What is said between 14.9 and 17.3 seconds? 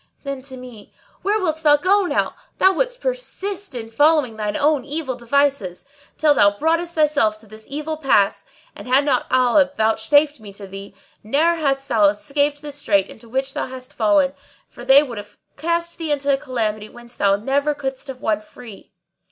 would have cast thee into a calamity whence